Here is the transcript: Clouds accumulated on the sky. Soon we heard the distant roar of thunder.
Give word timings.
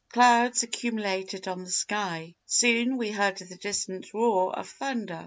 Clouds 0.09 0.63
accumulated 0.63 1.47
on 1.47 1.63
the 1.63 1.69
sky. 1.69 2.33
Soon 2.47 2.97
we 2.97 3.11
heard 3.11 3.37
the 3.37 3.55
distant 3.55 4.11
roar 4.15 4.51
of 4.57 4.67
thunder. 4.67 5.19